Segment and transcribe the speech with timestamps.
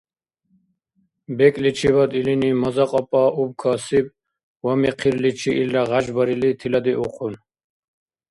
[1.37, 4.05] БекӀличибад илини маза-кьапӀа убкасиб
[4.65, 7.33] ва, михъирличи илра гъяжбарили, тиладиухъун